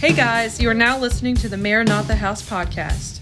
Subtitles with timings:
[0.00, 1.58] Hey guys, you are now listening to the
[2.08, 3.20] the House podcast.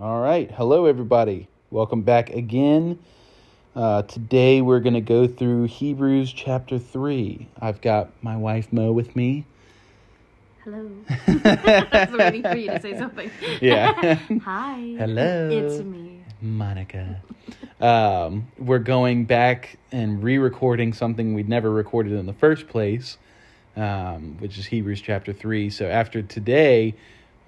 [0.00, 0.48] All right.
[0.52, 1.48] Hello, everybody.
[1.72, 3.00] Welcome back again.
[3.74, 7.46] Uh, today we're going to go through Hebrews chapter 3.
[7.60, 9.46] I've got my wife Mo with me.
[10.64, 10.90] Hello.
[11.08, 13.30] I was waiting for you to say something.
[13.62, 13.92] Yeah.
[14.42, 14.96] Hi.
[14.98, 15.48] Hello.
[15.52, 16.20] It's me.
[16.42, 17.22] Monica.
[17.80, 23.18] Um, we're going back and re recording something we'd never recorded in the first place,
[23.76, 25.70] um, which is Hebrews chapter 3.
[25.70, 26.96] So after today,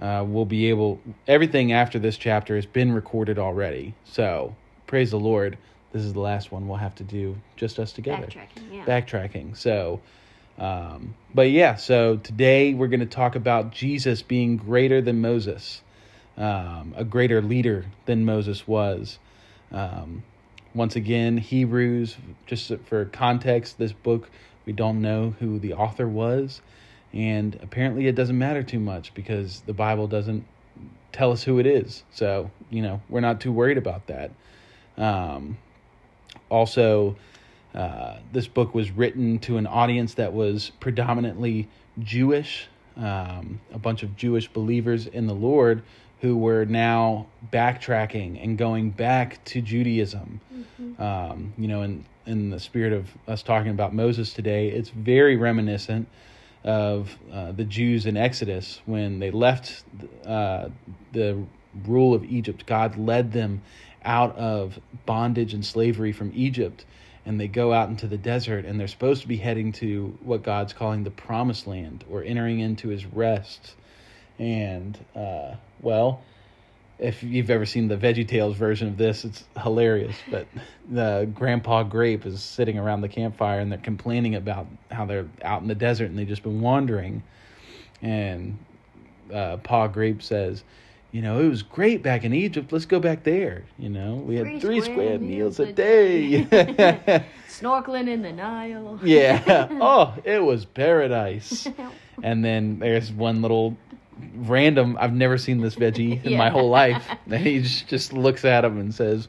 [0.01, 3.95] uh, we'll be able, everything after this chapter has been recorded already.
[4.05, 4.55] So
[4.87, 5.59] praise the Lord.
[5.93, 8.27] This is the last one we'll have to do just us together.
[8.27, 8.85] Backtracking, yeah.
[8.87, 9.57] Backtracking.
[9.57, 10.01] So,
[10.59, 15.83] um, but yeah, so today we're going to talk about Jesus being greater than Moses,
[16.37, 19.19] um, a greater leader than Moses was.
[19.71, 20.23] Um,
[20.75, 22.17] once again, Hebrews,
[22.47, 24.31] just for context, this book,
[24.65, 26.63] we don't know who the author was.
[27.13, 30.47] And apparently it doesn't matter too much because the Bible doesn't
[31.13, 32.03] tell us who it is.
[32.11, 34.31] So, you know, we're not too worried about that.
[34.97, 35.59] Um,
[36.53, 37.17] also,
[37.75, 44.03] uh, this book was written to an audience that was predominantly Jewish, um, a bunch
[44.03, 45.83] of Jewish believers in the Lord
[46.21, 50.41] who were now backtracking and going back to Judaism.
[50.99, 55.37] Um, you know, in in the spirit of us talking about Moses today, it's very
[55.37, 56.07] reminiscent
[56.63, 59.83] of uh, the Jews in Exodus when they left
[60.25, 60.69] uh,
[61.13, 61.43] the
[61.85, 62.67] rule of Egypt.
[62.67, 63.63] God led them
[64.05, 66.85] out of bondage and slavery from Egypt,
[67.25, 70.43] and they go out into the desert, and they're supposed to be heading to what
[70.43, 73.75] God's calling the promised land or entering into his rest.
[74.39, 76.23] And, uh, well,
[76.99, 80.17] if you've ever seen the Veggie Tales version of this, it's hilarious.
[80.31, 80.47] But
[80.91, 85.63] the Grandpa Grape is sitting around the campfire and they're complaining about how they're out
[85.63, 87.23] in the desert and they've just been wandering.
[88.01, 88.57] And
[89.33, 90.63] uh, Pa Grape says,
[91.13, 92.73] You know, it was great back in Egypt.
[92.73, 93.65] Let's go back there.
[93.79, 96.45] You know, we had Three three square square meals meals a a day.
[97.49, 98.99] Snorkeling in the Nile.
[99.05, 99.69] yeah.
[99.81, 101.69] Oh, it was paradise.
[102.23, 103.77] And then there's one little
[104.37, 107.07] random, I've never seen this veggie in my whole life.
[107.31, 109.29] And he just, looks at him and says,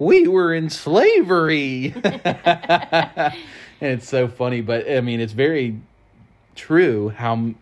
[0.00, 1.92] We were in slavery.
[2.04, 3.34] and
[3.80, 5.78] it's so funny, but I mean, it's very
[6.56, 7.52] true how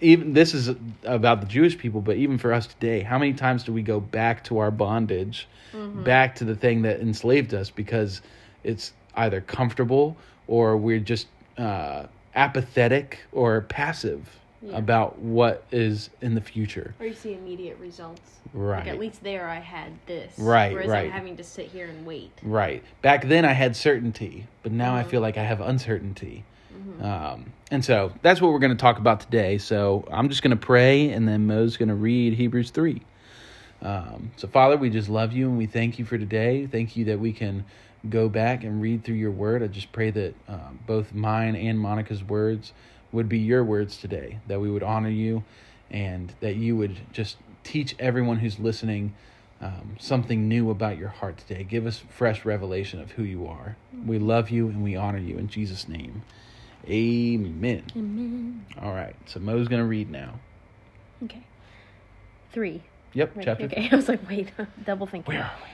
[0.00, 0.70] even this is
[1.04, 4.00] about the Jewish people, but even for us today, how many times do we go
[4.00, 5.48] back to our bondage,
[5.94, 8.20] back to the thing that enslaved us because
[8.64, 10.16] it's either comfortable
[10.46, 14.28] or we're just uh, apathetic or passive
[14.62, 14.76] Yeah.
[14.78, 16.94] about what is in the future.
[16.98, 18.20] Or you see immediate results.
[18.52, 18.78] Right.
[18.78, 20.36] Like at least there I had this.
[20.38, 21.04] Right, Whereas right.
[21.06, 22.32] I'm having to sit here and wait.
[22.42, 22.82] Right.
[23.02, 25.06] Back then, I had certainty, but now I Mhm.
[25.10, 26.44] feel like I have uncertainty.
[26.88, 27.04] Mm-hmm.
[27.04, 29.58] Um, and so that's what we're going to talk about today.
[29.58, 33.02] So I'm just going to pray, and then Mo's going to read Hebrews 3.
[33.80, 36.66] Um, so, Father, we just love you and we thank you for today.
[36.66, 37.64] Thank you that we can
[38.08, 39.62] go back and read through your word.
[39.62, 42.72] I just pray that um, both mine and Monica's words
[43.12, 45.44] would be your words today, that we would honor you
[45.90, 49.14] and that you would just teach everyone who's listening
[49.60, 51.64] um, something new about your heart today.
[51.64, 53.76] Give us fresh revelation of who you are.
[54.06, 56.22] We love you and we honor you in Jesus' name.
[56.86, 57.84] Amen.
[57.96, 58.66] Amen.
[58.80, 60.40] All right, so Mo's going to read now.
[61.24, 61.42] Okay.
[62.52, 62.82] Three.
[63.14, 63.88] Yep, Right, chapter Okay.
[63.92, 64.52] I was like, wait,
[64.84, 65.34] double thinking.
[65.34, 65.68] Where are we?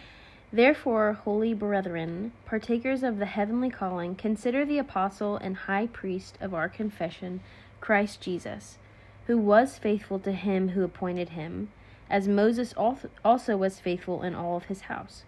[0.56, 6.54] Therefore, holy brethren, partakers of the heavenly calling, consider the apostle and high priest of
[6.54, 7.40] our confession,
[7.80, 8.78] Christ Jesus,
[9.26, 11.70] who was faithful to him who appointed him,
[12.08, 15.24] as Moses also was faithful in all of his house.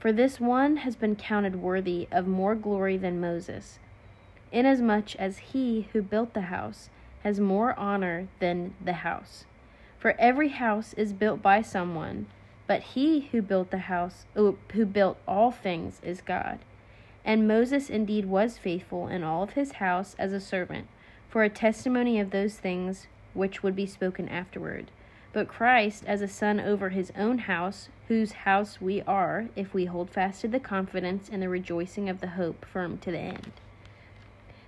[0.00, 3.78] For this one has been counted worthy of more glory than Moses,
[4.54, 6.88] inasmuch as he who built the house
[7.22, 9.44] has more honor than the house.
[9.98, 12.26] For every house is built by someone,
[12.66, 16.58] but he who built the house, oh, who built all things, is God.
[17.24, 20.86] And Moses indeed was faithful in all of his house as a servant,
[21.28, 24.90] for a testimony of those things which would be spoken afterward.
[25.32, 29.86] But Christ as a son over his own house, whose house we are, if we
[29.86, 33.52] hold fast to the confidence and the rejoicing of the hope firm to the end.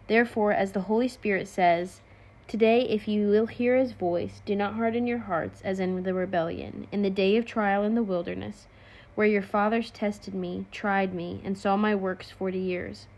[0.09, 2.01] Therefore, as the Holy Spirit says,
[2.47, 6.15] Today, if you will hear his voice, do not harden your hearts as in the
[6.15, 8.69] rebellion, in the day of trial in the wilderness,
[9.17, 13.09] where your fathers tested me, tried me, and saw my works forty years.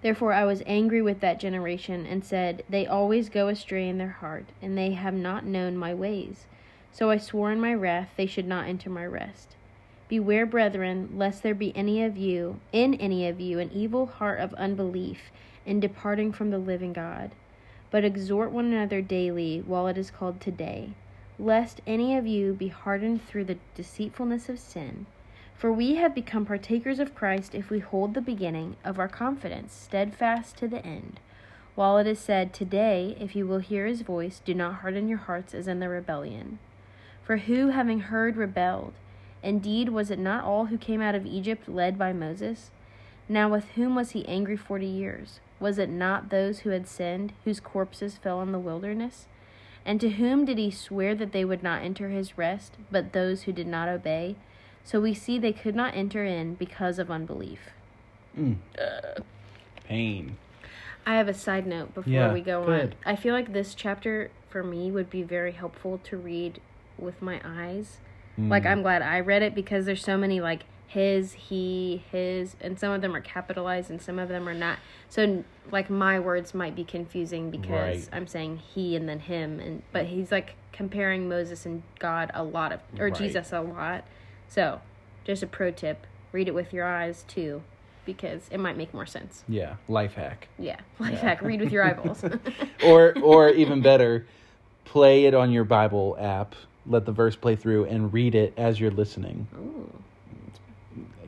[0.00, 4.08] Therefore I was angry with that generation, and said, They always go astray in their
[4.20, 6.46] heart, and they have not known my ways.
[6.92, 9.56] So I swore in my wrath they should not enter my rest.
[10.06, 14.38] Beware, brethren, lest there be any of you, in any of you, an evil heart
[14.38, 15.32] of unbelief,
[15.66, 17.32] in departing from the living God.
[17.90, 20.90] But exhort one another daily, while it is called today,
[21.38, 25.06] lest any of you be hardened through the deceitfulness of sin.
[25.54, 29.72] For we have become partakers of Christ if we hold the beginning of our confidence
[29.72, 31.20] steadfast to the end.
[31.74, 35.18] While it is said, Today, if you will hear his voice, do not harden your
[35.18, 36.58] hearts as in the rebellion.
[37.22, 38.92] For who, having heard, rebelled?
[39.42, 42.70] Indeed, was it not all who came out of Egypt led by Moses?
[43.28, 45.40] Now, with whom was he angry forty years?
[45.60, 49.26] Was it not those who had sinned, whose corpses fell in the wilderness?
[49.86, 53.42] And to whom did he swear that they would not enter his rest, but those
[53.42, 54.36] who did not obey?
[54.82, 57.60] So we see they could not enter in because of unbelief.
[58.38, 58.56] Mm.
[59.86, 60.36] Pain.
[61.06, 62.74] I have a side note before Yeah, we go go on.
[62.78, 62.94] ahead.
[63.04, 66.60] I feel like this chapter for me would be very helpful to read
[66.98, 67.98] with my eyes.
[68.38, 68.70] Like Mm.
[68.70, 72.92] I'm glad I read it because there's so many like his, he, his, and some
[72.92, 74.78] of them are capitalized and some of them are not.
[75.08, 77.68] So like my words might be confusing because
[78.06, 78.08] Right.
[78.12, 82.44] I'm saying he and then him and but he's like comparing Moses and God a
[82.44, 83.14] lot of or Right.
[83.14, 84.04] Jesus a lot.
[84.46, 84.80] So,
[85.24, 87.62] just a pro tip, read it with your eyes too
[88.04, 89.42] because it might make more sense.
[89.48, 90.46] Yeah, life hack.
[90.60, 90.78] Yeah.
[91.00, 92.22] Life hack, read with your eyeballs.
[92.84, 94.26] or or even better,
[94.84, 96.54] play it on your Bible app.
[96.86, 99.48] Let the verse play through and read it as you're listening.
[99.56, 99.90] Ooh,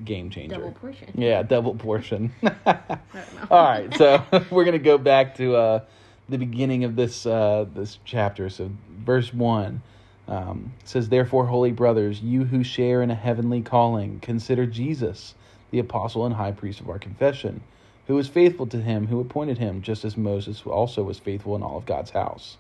[0.07, 0.57] game changer.
[0.57, 1.13] double portion.
[1.15, 2.33] Yeah, double portion.
[2.43, 3.47] I don't know.
[3.51, 5.81] All right, so we're gonna go back to uh,
[6.29, 8.49] the beginning of this uh, this chapter.
[8.49, 9.83] So, verse one
[10.29, 15.35] um, says, "Therefore, holy brothers, you who share in a heavenly calling, consider Jesus,
[15.71, 17.61] the apostle and high priest of our confession,
[18.07, 21.63] who was faithful to him who appointed him, just as Moses also was faithful in
[21.63, 22.57] all of God's house."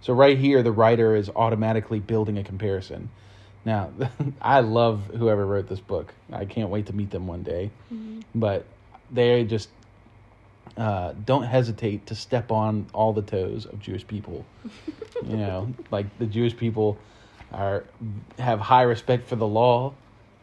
[0.00, 3.08] So, right here, the writer is automatically building a comparison.
[3.66, 3.90] Now,
[4.40, 6.14] I love whoever wrote this book.
[6.32, 7.70] I can't wait to meet them one day.
[8.34, 8.64] But
[9.10, 9.68] they just
[10.78, 14.46] uh, don't hesitate to step on all the toes of Jewish people.
[15.26, 16.96] you know, like the Jewish people
[17.52, 17.84] are
[18.38, 19.94] have high respect for the law,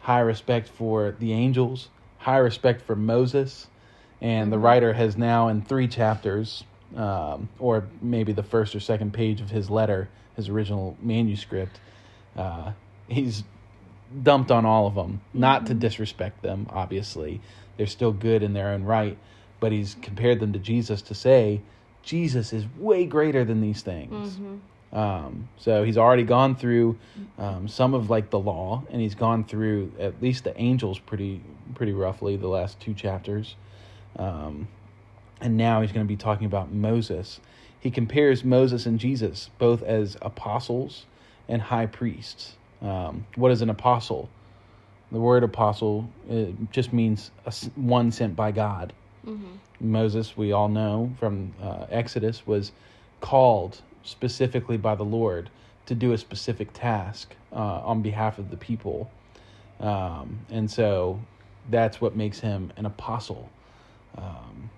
[0.02, 3.68] high respect for the angels, high respect for Moses,
[4.22, 6.64] and the writer has now in three chapters,
[6.96, 11.80] um, or maybe the first or second page of his letter, his original manuscript,
[12.36, 12.72] uh,
[13.14, 13.44] he's
[14.22, 15.22] dumped on all of them.
[15.34, 17.42] Not to disrespect them, obviously,
[17.78, 19.18] they're still good in their own right,
[19.60, 21.62] but he's compared them to Jesus to say
[22.04, 24.38] Jesus is way greater than these things.
[24.92, 27.00] Um, so he's already gone through
[27.40, 31.42] um, some of like the law, and he's gone through at least the angels pretty
[31.74, 33.56] pretty roughly the last two chapters,
[34.18, 34.68] um,
[35.42, 37.40] and now he's going to be talking about Moses.
[37.80, 41.06] He compares Moses and Jesus both as apostles
[41.50, 42.56] and high priests.
[42.84, 44.30] Um, what is an apostle?
[45.12, 46.10] The word apostle
[46.72, 48.94] just means a one sent by God.
[49.80, 52.72] Moses, we all know from uh, Exodus, was
[53.22, 55.50] called specifically by the Lord
[55.86, 59.12] to do a specific task uh, on behalf of the people.
[59.80, 61.20] Um, and so
[61.70, 63.50] that's what makes him an apostle.
[64.18, 64.70] Um,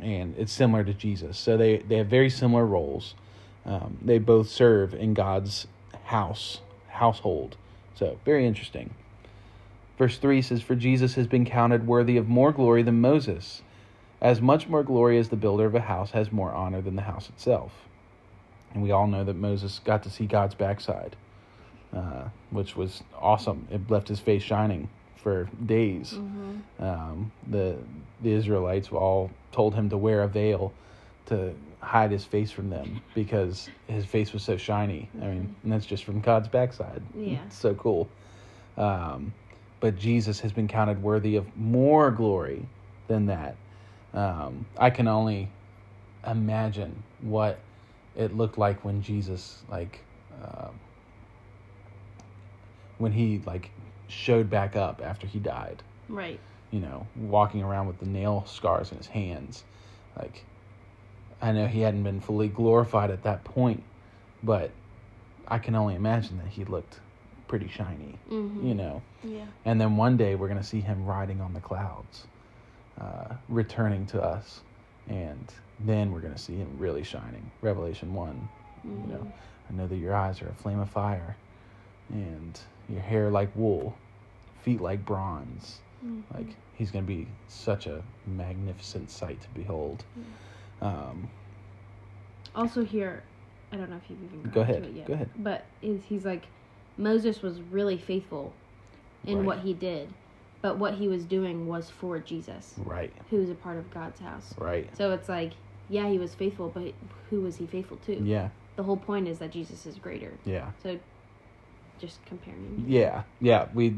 [0.00, 1.38] and it's similar to Jesus.
[1.38, 3.14] So they, they have very similar roles.
[3.64, 5.66] Um, they both serve in God's
[6.04, 6.60] house,
[6.96, 7.56] household.
[7.94, 8.94] So very interesting.
[9.98, 13.62] Verse 3 says, For Jesus has been counted worthy of more glory than Moses,
[14.20, 17.02] as much more glory as the builder of a house has more honor than the
[17.02, 17.72] house itself.
[18.74, 21.16] And we all know that Moses got to see God's backside,
[21.94, 23.66] uh, which was awesome.
[23.70, 26.12] It left his face shining for days.
[26.78, 27.76] Um, the,
[28.22, 30.74] the Israelites all told him to wear a veil
[31.26, 31.54] to
[31.86, 35.08] hide his face from them because his face was so shiny.
[35.22, 37.00] I mean, and that's just from God's backside.
[37.14, 37.38] Yeah.
[37.46, 38.08] It's so cool.
[38.76, 39.32] Um,
[39.78, 42.66] but Jesus has been counted worthy of more glory
[43.06, 43.56] than that.
[44.12, 45.48] Um, I can only
[46.26, 47.60] imagine what
[48.16, 50.00] it looked like when Jesus, like,
[50.42, 50.70] uh,
[52.98, 53.70] when he like
[54.08, 55.84] showed back up after he died.
[56.08, 56.40] Right.
[56.72, 59.62] You know, walking around with the nail scars in his hands.
[60.18, 60.44] Like,
[61.40, 63.82] I know he hadn't been fully glorified at that point,
[64.42, 64.70] but
[65.46, 66.98] I can only imagine that he looked
[67.48, 68.18] pretty shiny.
[68.30, 68.66] Mm-hmm.
[68.66, 69.02] You know.
[69.22, 69.44] Yeah.
[69.64, 72.26] And then one day we're going to see him riding on the clouds,
[73.00, 74.60] uh, returning to us.
[75.08, 77.50] And then we're going to see him really shining.
[77.60, 78.48] Revelation 1.
[78.84, 79.32] You know,
[79.68, 81.36] I know that your eyes are a flame of fire
[82.08, 83.96] and your hair like wool.
[84.62, 85.78] feet like bronze.
[86.04, 86.22] Mhm.
[86.34, 90.04] Like he's going to be such a magnificent sight to behold.
[90.80, 91.28] Um,
[92.54, 93.22] Also here,
[93.72, 95.06] I don't know if you've even Go ahead, to it yet.
[95.06, 95.30] go ahead.
[95.38, 96.44] But is he's like
[96.96, 98.52] Moses was really faithful
[99.26, 99.46] in Right.
[99.46, 100.08] what he did,
[100.62, 104.20] but what he was doing was for Jesus, right, who was a part of God's
[104.20, 104.54] house.
[104.58, 104.88] right.
[104.96, 105.52] So it's like,
[105.90, 106.94] yeah, he was faithful, but
[107.28, 108.22] who was he faithful to?
[108.22, 110.32] Yeah, The whole point is that Jesus is greater.
[110.44, 110.70] yeah.
[110.82, 110.98] So
[111.98, 112.84] just comparing.
[112.86, 113.94] Yeah, yeah, we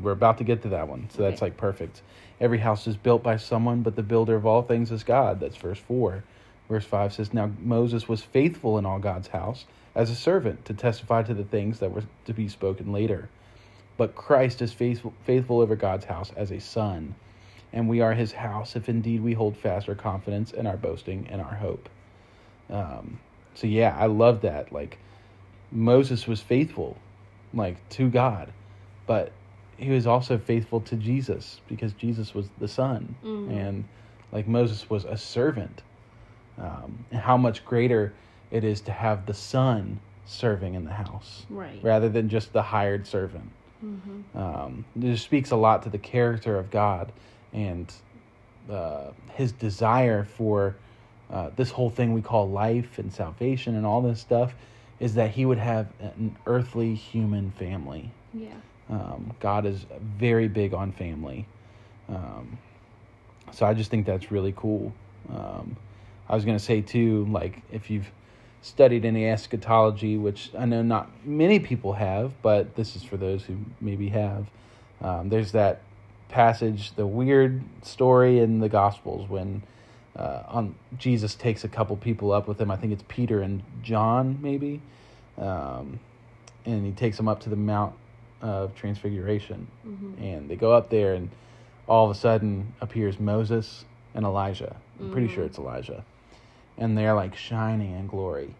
[0.00, 2.02] we're about to get to that one, so that's like perfect.
[2.40, 5.40] Every house is built by someone, but the builder of all things is God.
[5.40, 6.24] That's verse four.
[6.68, 9.64] Verse five says, "Now Moses was faithful in all God's house
[9.94, 13.28] as a servant to testify to the things that were to be spoken later.
[13.96, 17.14] But Christ is faithful faithful over God's house as a son,
[17.72, 21.26] and we are His house if indeed we hold fast our confidence and our boasting
[21.30, 21.88] and our hope."
[22.70, 23.18] Um,
[23.54, 24.72] so yeah, I love that.
[24.72, 24.98] Like
[25.72, 26.98] Moses was faithful
[27.54, 28.52] like to God,
[29.06, 29.32] but
[29.76, 33.50] he was also faithful to Jesus because Jesus was the son, Mhm.
[33.50, 33.84] and
[34.32, 35.82] like Moses was a servant.
[36.58, 38.12] Um, and how much greater
[38.50, 41.78] it is to have the son serving in the house Right.
[41.82, 43.50] rather than just the hired servant.
[43.80, 47.12] hmm Um, it speaks a lot to the character of God
[47.52, 47.92] and
[48.68, 50.74] uh, his desire for
[51.30, 54.54] uh, this whole thing we call life and salvation and all this stuff
[55.00, 58.10] is that he would have an earthly human family.
[58.34, 58.54] Yeah.
[58.90, 61.46] Um, God is very big on family.
[62.08, 62.58] Um,
[63.52, 64.92] so I just think that's really cool.
[65.30, 65.76] Um,
[66.28, 68.10] I was going to say, too, like, if you've
[68.60, 73.44] studied any eschatology, which I know not many people have, but this is for those
[73.44, 74.50] who maybe have,
[75.00, 75.82] um, there's that
[76.28, 79.62] passage, the weird story in the Gospels when
[80.18, 82.70] uh, on Jesus takes a couple people up with him.
[82.70, 84.80] I think it's Peter and John, maybe.
[85.38, 86.00] Um,
[86.66, 87.94] and he takes them up to the Mount
[88.42, 89.66] of Transfiguration.
[89.84, 91.30] hmm And they go up there, and
[91.86, 93.84] all of a sudden appears Moses
[94.14, 94.76] and Elijah.
[95.00, 95.46] I'm pretty sure Mhm.
[95.46, 96.04] it's Elijah.
[96.76, 98.54] And they're like shining in glory.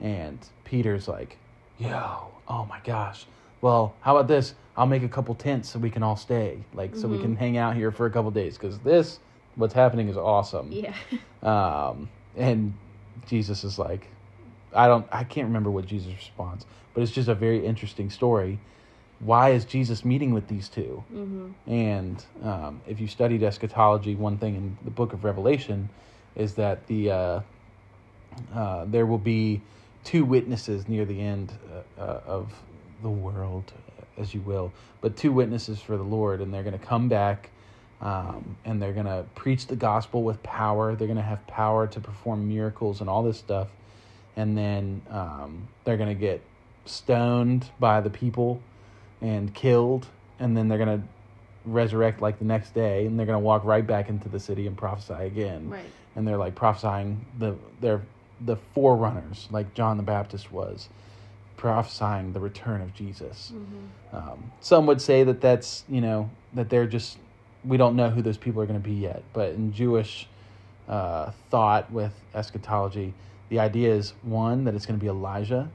[0.00, 1.38] And Peter's like,
[1.78, 3.26] yo, oh my gosh.
[3.60, 4.54] Well, how about this?
[4.76, 6.58] I'll make a couple tents so we can all stay.
[6.74, 7.20] Like, so we Mhm.
[7.20, 8.56] can hang out here for a couple days.
[8.56, 9.20] Because this,
[9.56, 10.72] what's happening is awesome.
[10.72, 10.94] Yeah.
[11.42, 12.74] Um, and
[13.26, 14.08] Jesus is like,
[14.74, 18.58] I don't, I can't remember what Jesus responds, but it's just a very interesting story.
[19.20, 21.04] Why is Jesus meeting with these two?
[21.12, 25.90] hmm And um, if you studied eschatology, one thing in the book of Revelation
[26.34, 27.40] is that the uh,
[28.54, 29.60] uh, there will be
[30.04, 31.52] two witnesses near the end
[31.98, 32.52] uh, uh, of
[33.02, 33.72] the world,
[34.16, 37.50] as you will, but two witnesses for the Lord, and they're going to come back.
[38.02, 40.94] Um, and they're going to preach the gospel with power.
[40.96, 43.68] They're going to have power to perform miracles and all this stuff.
[44.36, 46.42] And then um, they're going to get
[46.84, 48.60] stoned by the people
[49.20, 50.08] and killed.
[50.40, 51.06] And then they're going to
[51.64, 53.06] resurrect like the next day.
[53.06, 55.84] And they're going to walk right back into the city and prophesy again Right.
[56.16, 58.02] and they're like prophesying the they're
[58.44, 60.88] the forerunners like John the Baptist was
[61.56, 63.52] prophesying the return of Jesus.
[63.54, 67.18] hmm Um, some would say that that's you know that they're just
[67.64, 70.26] we don't know who those people are going to be yet, but in Jewish
[70.88, 73.14] uh, thought with eschatology,
[73.48, 75.70] the idea is one that it's going to be Elijah,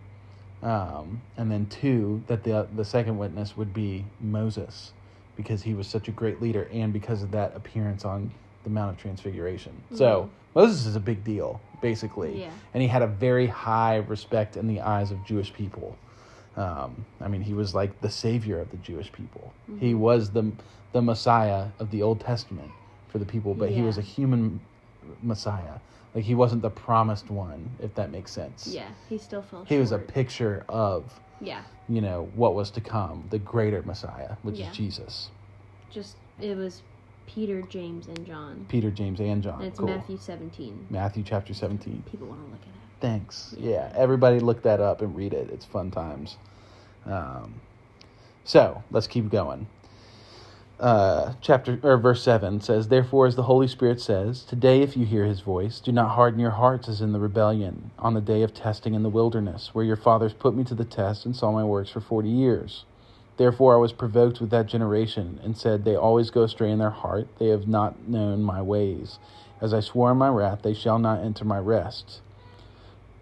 [0.64, 4.92] um, and then two that the the second witness would be Moses
[5.36, 8.32] because he was such a great leader and because of that appearance on
[8.64, 9.72] the Mount of Transfiguration.
[9.94, 12.50] So Moses is a big deal, basically, Yeah.
[12.74, 15.96] and he had a very high respect in the eyes of Jewish people.
[16.58, 19.54] Um, I mean, he was like the savior of the Jewish people.
[19.80, 20.00] He Mhm.
[20.00, 20.52] was the
[20.94, 22.72] the Messiah of the Old Testament
[23.10, 24.60] for the people, but he was a human
[25.22, 25.80] Messiah.
[26.16, 28.68] Like he wasn't the promised one, if that makes sense.
[28.68, 28.90] Yeah.
[29.10, 31.64] He still fell He was a picture of, Yeah.
[31.88, 34.72] you know, what was to come, the greater Messiah, which Yeah.
[34.72, 35.30] is Jesus.
[35.92, 36.82] Just it was
[37.28, 38.66] Peter, James, and John.
[38.70, 39.60] Peter, James, and John.
[39.60, 39.90] And it's cool.
[39.90, 40.88] Matthew 17.
[40.90, 42.04] Matthew chapter 17.
[42.10, 42.74] People want to look at it.
[43.00, 43.54] Thanks.
[43.58, 43.70] Yeah.
[43.72, 43.94] Yeah.
[43.96, 45.50] everybody look that up and read it.
[45.52, 46.38] It's fun times.
[47.06, 47.62] Um,
[48.44, 49.68] so let's keep going.
[50.80, 55.08] Uh, chapter or verse seven says, "Therefore, as the Holy Spirit says, today, if you
[55.08, 58.44] hear His voice, do not harden your hearts as in the rebellion on the day
[58.44, 61.52] of testing in the wilderness, where your fathers put me to the test and saw
[61.52, 62.86] my works for forty years.
[63.38, 66.92] Therefore, I was provoked with that generation and said, They always go astray in their
[66.92, 69.18] heart; they have not known my ways.
[69.60, 72.22] As I swore in my wrath, they shall not enter my rest."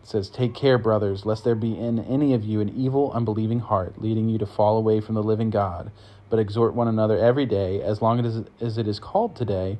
[0.03, 3.61] It says, Take care, brothers, lest there be in any of you an evil, unbelieving
[3.61, 5.91] heart, leading you to fall away from the living God.
[6.29, 9.77] But exhort one another every day, as long as, as it is called today,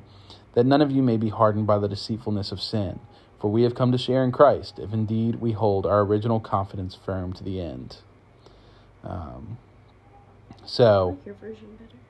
[0.54, 3.00] that none of you may be hardened by the deceitfulness of sin.
[3.40, 6.94] For we have come to share in Christ, if indeed we hold our original confidence
[6.94, 7.98] firm to the end.
[9.04, 9.58] Um,
[10.64, 11.92] so, like your version better.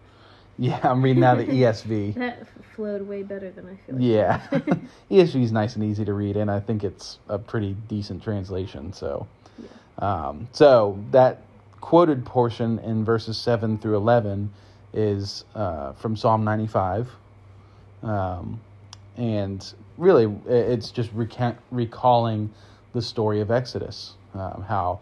[0.59, 2.14] Yeah, I'm reading out of the ESV.
[2.14, 4.02] That flowed way better than I feel like.
[4.02, 4.40] Yeah,
[5.11, 8.95] ESV is nice and easy to read, and I think it's a pretty decent translation.
[8.95, 9.26] So,
[9.99, 11.43] um, so that
[11.80, 14.52] quoted portion in verses seven through eleven
[14.92, 17.09] is uh, from Psalm 95,
[18.02, 18.61] um,
[19.16, 22.50] and really it's just recount, recalling
[22.92, 25.00] the story of Exodus, um, how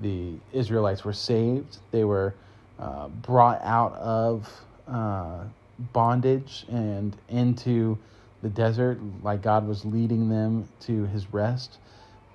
[0.00, 2.34] the Israelites were saved, they were
[2.78, 4.50] uh, brought out of
[4.88, 5.44] uh,
[5.92, 7.98] bondage and into
[8.42, 11.78] the desert, like God was leading them to His rest.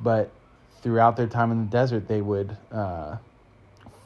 [0.01, 0.31] But
[0.81, 3.17] throughout their time in the desert, they would uh,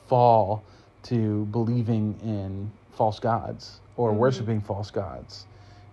[0.07, 0.63] fall
[1.03, 4.17] to believing in false gods or Mhm.
[4.17, 5.45] worshiping false gods.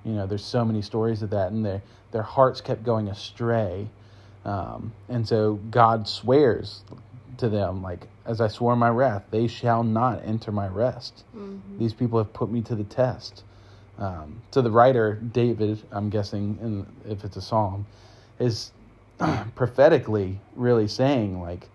[0.04, 3.88] You know, there's so many stories of that, and their their hearts kept going astray,
[4.44, 6.82] um, and so God swears
[7.36, 11.60] to them, like, "As I swore my wrath, they shall not enter my rest." Mhm.
[11.78, 13.44] These people have put me to the test.
[13.98, 17.86] Um, so the writer David, I'm guessing, in, if it's a psalm,
[18.38, 18.72] is
[19.54, 21.68] prophetically really saying like,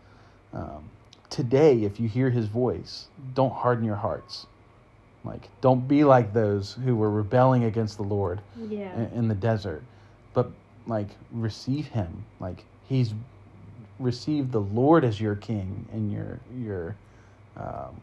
[0.54, 0.90] um,
[1.30, 4.46] today, if you hear His voice, don't harden your hearts.
[5.24, 8.96] Like, don't be like those who were rebelling against the Lord Yeah.
[8.96, 9.84] in, in the desert,
[10.34, 10.52] but
[10.88, 12.26] like receive Him.
[12.40, 13.14] Like He's
[14.00, 16.96] received the Lord as your King and your your
[17.58, 18.02] um,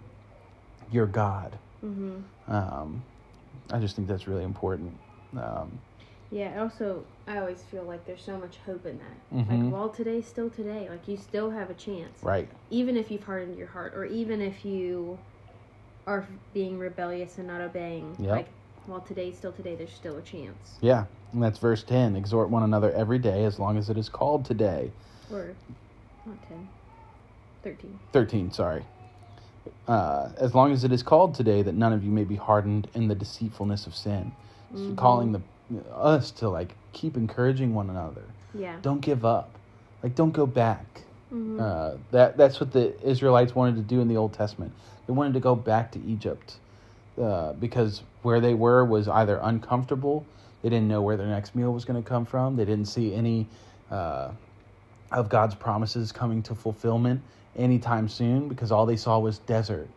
[0.90, 1.56] your God.
[1.80, 3.02] hmm Um,
[3.70, 4.92] I just think that's really important.
[5.36, 5.78] Um,
[6.32, 6.60] Yeah.
[6.62, 9.38] Also, I always feel like there's so much hope in that.
[9.46, 9.64] Mhm.
[9.64, 12.22] Like, while today's still today, like you still have a chance.
[12.22, 12.48] right.
[12.70, 15.18] Even if you've hardened your heart, or even if you
[16.06, 18.16] are being rebellious and not obeying.
[18.18, 18.30] Yep.
[18.30, 18.48] Like,
[18.86, 20.78] while today's still today, there's still a chance.
[20.80, 21.04] Yeah.
[21.32, 22.16] And that's verse 10.
[22.16, 24.90] Exhort one another every day as long as it is called today.
[25.30, 25.54] Or
[26.26, 26.68] not ten.
[27.62, 27.98] Thirteen.
[28.12, 28.84] 13, sorry.
[29.86, 32.88] Uh, as long as it is called today, that none of you may be hardened
[32.94, 34.32] in the deceitfulness of sin.
[34.72, 34.96] It's Mhm.
[34.96, 35.40] calling the
[35.94, 38.24] us to like keep encouraging one another.
[38.54, 38.76] Yeah.
[38.82, 39.50] Don't give up.
[40.02, 41.02] Like don't go back.
[41.32, 41.60] Mhm.
[41.60, 44.72] Uh, that that's what the Israelites wanted to do in the Old Testament.
[45.06, 46.56] They wanted to go back to Egypt
[47.20, 50.24] uh, because where they were was either uncomfortable.
[50.62, 52.56] They didn't know where their next meal was going to come from.
[52.56, 53.48] They didn't see any
[53.90, 54.30] uh,
[55.10, 57.20] of God's promises coming to fulfillment
[57.56, 59.88] anytime soon because all they saw was desert.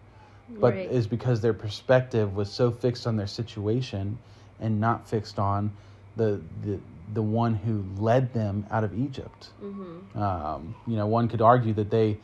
[0.59, 0.89] But Right.
[0.91, 4.17] is because their perspective was so fixed on their situation
[4.59, 5.71] and not fixed on
[6.15, 6.79] the the
[7.13, 9.49] the one who led them out of Egypt.
[9.61, 10.15] Mhm.
[10.15, 12.17] Um, you know, one could argue that they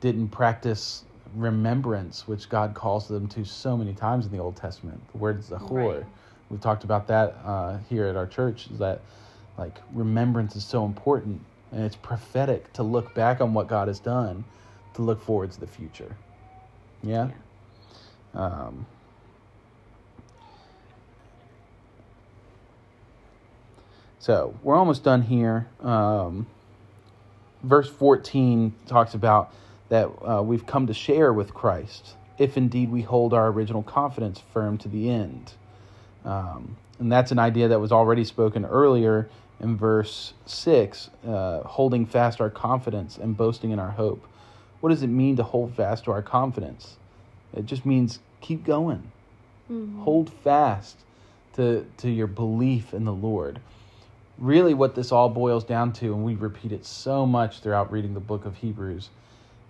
[0.00, 5.00] didn't practice remembrance, which God calls them to so many times in the Old Testament.
[5.12, 5.70] The word Zachor.
[5.70, 6.06] Right.
[6.50, 8.70] We've talked about that uh, here at our church.
[8.70, 9.00] Is that
[9.58, 11.40] like remembrance is so important,
[11.72, 14.44] and it's prophetic to look back on what God has done,
[14.94, 16.14] to look forward to the future.
[17.02, 17.30] Yeah.
[18.34, 18.86] Um,
[24.26, 25.68] so we're almost done here.
[25.80, 26.48] Um,
[27.62, 29.54] verse 14 talks about
[29.88, 34.42] that uh, we've come to share with Christ, if indeed we hold our original confidence
[34.52, 35.52] firm to the end.
[36.24, 39.28] Um, and that's an idea that was already spoken earlier
[39.60, 44.26] in verse 6 uh, holding fast our confidence and boasting in our hope.
[44.80, 46.96] What does it mean to hold fast to our confidence?
[47.56, 49.12] It just means keep going.
[49.70, 50.02] Mhm.
[50.02, 50.96] Hold fast
[51.52, 53.60] to, to your belief in the Lord.
[54.38, 58.12] Really, what this all boils down to, and we repeat it so much throughout reading
[58.12, 59.08] the book of Hebrews,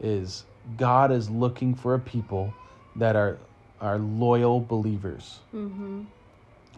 [0.00, 0.44] is
[0.76, 2.52] God is looking for a people
[2.96, 3.38] that are,
[3.80, 6.06] are loyal believers Mhm.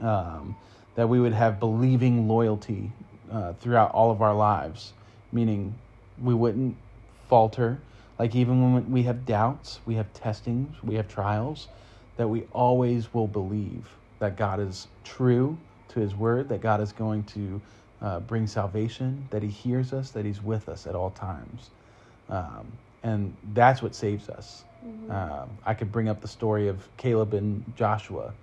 [0.01, 0.55] um,
[0.97, 2.93] that we would have believing loyalty
[3.33, 4.93] uh, throughout all of our lives,
[5.33, 5.75] meaning
[6.23, 6.77] we wouldn't
[7.29, 7.79] falter.
[8.19, 11.69] Like even when we have doubts, we have testings, we have trials,
[12.17, 15.57] that we always will believe that God is true
[15.91, 17.63] to His word, that God is going to
[18.03, 21.71] uh, bring salvation, that He hears us, that He's with us at all times,
[22.29, 24.65] um, and that's what saves us.
[25.09, 28.35] Um, I could bring up the story of Caleb and Joshua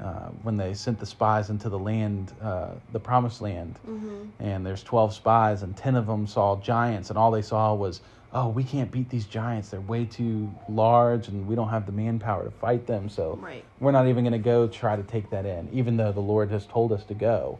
[0.00, 4.28] uh, when they sent the spies into the land, uh, the promised land, Mhm.
[4.38, 8.00] and there's 12 spies, and 10 of them saw giants, and all they saw was,
[8.32, 9.70] oh, we can't beat these giants.
[9.70, 13.64] They're way too large, and we don't have the manpower to fight them, so Right.
[13.80, 16.50] we're not even going to go try to take that in, even though the Lord
[16.50, 17.58] has told us to go.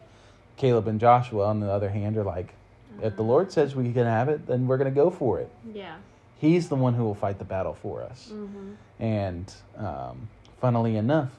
[0.56, 2.54] Caleb and Joshua, on the other hand, are like,
[3.02, 5.50] if the Lord says we can have it, then we're going to go for it.
[5.72, 5.94] Yeah.
[6.36, 8.30] He's the one who will fight the battle for us.
[8.32, 8.74] Mhm.
[9.00, 10.28] And um,
[10.60, 11.30] funnily enough,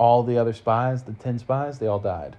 [0.00, 2.34] all the other spies, the 10 spies, they all died.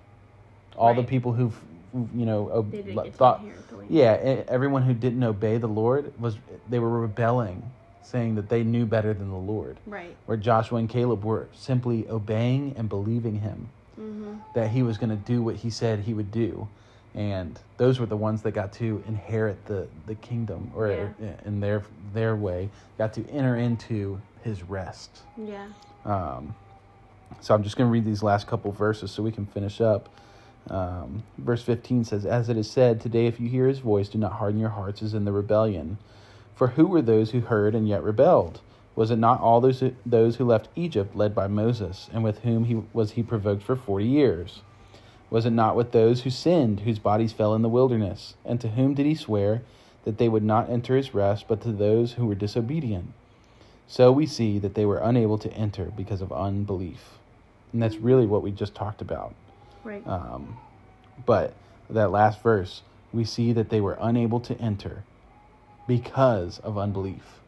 [0.75, 1.55] All the people who've,
[1.93, 3.43] you know, ob- They didn't get thought,
[3.87, 4.13] yeah,
[4.47, 7.61] everyone who didn't obey the Lord was, they were rebelling
[8.01, 9.77] saying that they knew better than the Lord.
[9.85, 10.15] Right.
[10.25, 13.69] Where Joshua and Caleb were simply obeying and believing him
[13.99, 14.33] Mm-hmm.
[14.55, 16.67] that he was going to do what he said he would do.
[17.13, 21.33] And those were the ones that got to inherit the, the kingdom, or Yeah.
[21.45, 25.19] in their their way, got to enter into his rest.
[25.37, 25.67] Yeah.
[26.05, 26.55] Um,
[27.39, 30.09] so I'm just going to read these last couple verses so we can finish up.
[30.69, 34.17] Um, verse 15 says, As it is said, Today if you hear his voice, do
[34.17, 35.97] not harden your hearts as in the rebellion.
[36.55, 38.61] For who were those who heard and yet rebelled?
[38.95, 42.39] Was it not all those who, those who left Egypt led by Moses, and with
[42.39, 44.61] whom he was he provoked for forty years?
[45.31, 48.35] Was it not with those who sinned, whose bodies fell in the wilderness?
[48.43, 49.61] And to whom did he swear
[50.03, 53.13] that they would not enter his rest, but to those who were disobedient?
[53.87, 57.20] So we see that they were unable to enter because of unbelief.
[57.73, 59.33] And that's really what we just talked about.
[59.83, 60.05] Right.
[60.05, 60.57] Um,
[61.25, 61.53] but
[61.89, 62.81] that last verse,
[63.13, 65.03] we see that they were unable to enter
[65.87, 67.39] because of unbelief.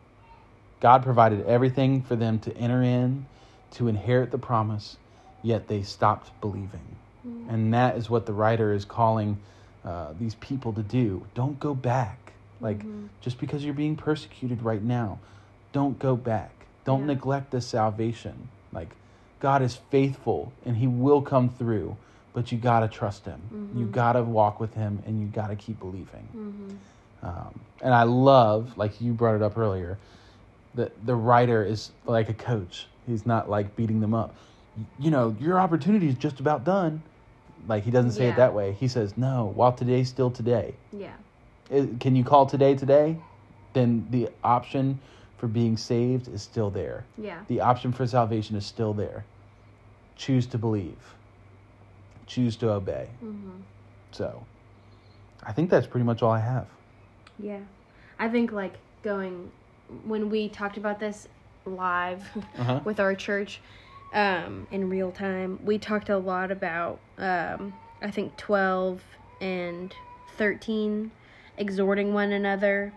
[0.80, 3.26] God provided everything for them to enter in,
[3.72, 4.98] to inherit the promise,
[5.42, 6.98] yet they stopped believing.
[7.50, 9.38] And that is what the writer is calling
[9.86, 11.26] uh, these people to do.
[11.36, 12.34] Don't go back.
[12.60, 12.84] Like,
[13.22, 15.20] just because you're being persecuted right now,
[15.72, 16.52] don't go back.
[16.84, 17.08] Don't Yeah.
[17.08, 18.50] neglect the salvation.
[18.74, 18.90] Like,
[19.44, 21.98] God is faithful and He will come through,
[22.34, 23.42] but you got to trust Him.
[23.76, 26.28] You got to walk with Him and you got to keep believing.
[26.34, 27.28] Mm-hmm.
[27.28, 29.98] Um, and I love, like you brought it up earlier,
[30.76, 32.88] that the writer is like a coach.
[33.06, 34.34] He's not like beating them up.
[34.98, 37.04] You know, your opportunity is just about done.
[37.68, 38.32] Like he doesn't say Yeah.
[38.32, 38.72] it that way.
[38.80, 40.74] He says, "No, while today's still today.
[40.94, 41.16] Yeah.
[41.70, 43.18] It- can you call today today?
[43.74, 45.00] Then the option
[45.44, 47.04] for being saved is still there.
[47.18, 47.42] Yeah.
[47.50, 49.26] The option for salvation is still there.
[50.16, 51.16] Choose to believe.
[52.28, 53.10] Choose to obey.
[53.22, 53.60] Mm-hmm.
[54.12, 54.46] So,
[55.46, 56.68] I think that's pretty much all I have.
[57.38, 57.60] Yeah.
[58.18, 59.52] I think like going
[60.06, 61.28] when we talked about this
[61.66, 62.24] live
[62.58, 62.80] Uh-huh.
[62.86, 63.60] with our church
[64.14, 69.02] um, in real time, we talked a lot about um, I think 12
[69.42, 69.94] and
[70.38, 71.12] 13
[71.58, 72.94] exhorting one another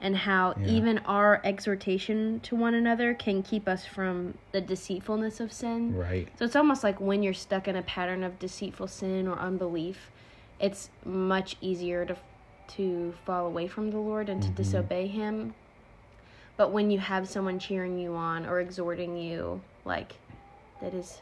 [0.00, 0.66] and how Yeah.
[0.68, 5.94] even our exhortation to one another can keep us from the deceitfulness of sin.
[5.96, 6.28] Right.
[6.38, 10.10] So it's almost like when you're stuck in a pattern of deceitful sin or unbelief,
[10.58, 12.16] it's much easier to
[12.76, 14.54] to fall away from the Lord and to Mhm.
[14.54, 15.54] disobey him.
[16.56, 20.14] But when you have someone cheering you on or exhorting you, like
[20.80, 21.20] that is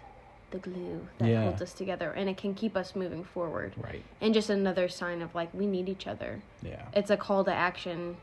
[0.50, 1.44] the glue that Yeah.
[1.44, 3.72] holds us together and it can keep us moving forward.
[3.78, 4.02] Right.
[4.20, 6.42] And just another sign of like we need each other.
[6.62, 6.82] Yeah.
[6.92, 8.18] It's a call to action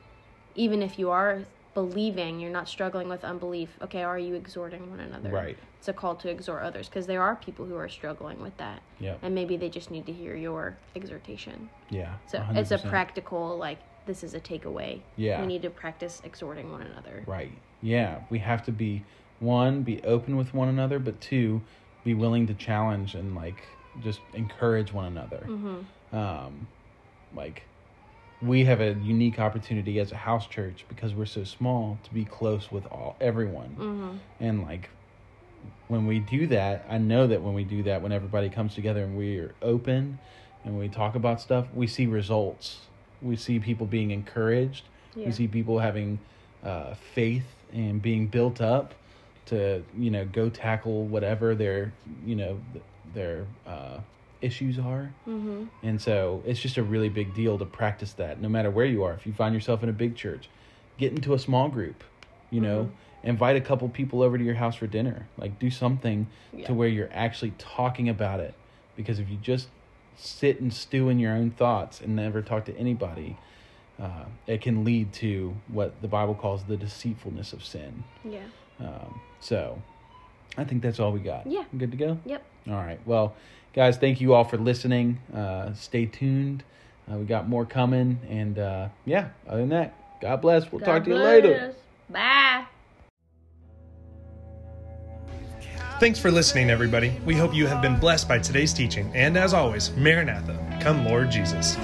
[0.55, 1.41] even if you are
[1.73, 3.77] believing, you're not struggling with unbelief.
[3.81, 5.29] Okay, are you exhorting one another?
[5.29, 5.57] Right.
[5.77, 8.81] it's a call to exhort others because there are people who are struggling with that
[8.99, 9.19] Yep.
[9.21, 12.13] and maybe they just need to hear your exhortation Yeah.
[12.27, 15.41] so it's a practical like this is a takeaway Yeah.
[15.41, 17.51] we need to practice exhorting one another Right.
[17.81, 18.21] Yeah.
[18.31, 19.03] We have to be
[19.39, 21.61] one, be open with one another, but two,
[22.03, 23.61] be willing to challenge and like
[24.01, 25.43] just encourage one another.
[25.47, 26.15] mm-hmm.
[26.17, 26.67] Um,
[27.35, 27.63] like
[28.41, 32.25] we have a unique opportunity as a house church because we're so small to be
[32.25, 33.69] close with all everyone.
[33.79, 34.17] Mm-hmm.
[34.39, 34.89] And like
[35.87, 39.03] when we do that, I know that when we do that, when everybody comes together
[39.03, 40.19] and we are open
[40.63, 42.79] and we talk about stuff, we see results.
[43.21, 44.83] We see people being encouraged.
[45.15, 45.27] Yeah.
[45.27, 46.19] We see people having
[46.63, 48.93] uh, faith and being built up
[49.45, 51.93] to you know go tackle whatever their
[52.25, 53.99] you know th- their uh,
[54.45, 55.13] issues are.
[55.27, 55.65] Mm-hmm.
[55.83, 59.03] And so it's just a really big deal to practice that no matter where you
[59.03, 59.13] are.
[59.13, 60.49] If you find yourself in a big church,
[60.97, 62.03] get into a small group,
[62.51, 62.89] you know,
[63.23, 65.27] invite a couple people over to your house for dinner.
[65.37, 66.67] Like do something Yeah.
[66.67, 68.53] to where you're actually talking about it.
[68.95, 69.67] Because if you just
[70.15, 73.37] sit and stew in your own thoughts and never talk to anybody,
[73.99, 78.03] uh, it can lead to what the Bible calls the deceitfulness of sin.
[78.23, 78.39] yeah
[78.79, 79.81] Um, so
[80.57, 81.47] I think that's all we got.
[81.47, 81.63] Yeah.
[81.77, 82.17] Good to go?
[82.25, 82.99] yep All right.
[83.05, 83.35] Well,
[83.73, 85.19] guys, thank you all for listening.
[85.33, 86.63] Uh, stay tuned.
[87.11, 88.19] Uh, we got more coming.
[88.29, 90.71] And uh, yeah, other than that, God bless.
[90.71, 91.75] We'll talk to you later.
[92.09, 92.65] bye
[95.97, 97.17] Thanks for listening, everybody.
[97.25, 99.09] We hope you have been blessed by today's teaching.
[99.15, 101.77] And as always, Maranatha, come Lord Jesus.